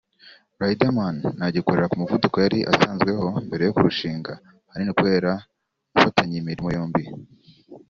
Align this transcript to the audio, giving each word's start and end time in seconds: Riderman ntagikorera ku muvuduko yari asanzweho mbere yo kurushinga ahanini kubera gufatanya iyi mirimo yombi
Riderman 0.61 1.17
ntagikorera 1.37 1.89
ku 1.91 1.95
muvuduko 2.01 2.35
yari 2.45 2.59
asanzweho 2.71 3.27
mbere 3.47 3.61
yo 3.63 3.73
kurushinga 3.75 4.33
ahanini 4.67 4.91
kubera 4.97 5.31
gufatanya 5.93 6.33
iyi 6.35 6.47
mirimo 6.49 6.69
yombi 6.77 7.03